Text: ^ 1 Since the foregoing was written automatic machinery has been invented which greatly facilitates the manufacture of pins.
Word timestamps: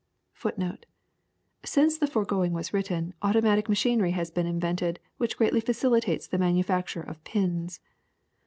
^ 0.39 0.43
1 0.45 0.77
Since 1.63 1.99
the 1.99 2.07
foregoing 2.07 2.53
was 2.53 2.73
written 2.73 3.13
automatic 3.21 3.69
machinery 3.69 4.13
has 4.13 4.31
been 4.31 4.47
invented 4.47 4.99
which 5.17 5.37
greatly 5.37 5.61
facilitates 5.61 6.25
the 6.25 6.39
manufacture 6.39 7.03
of 7.03 7.23
pins. 7.23 7.79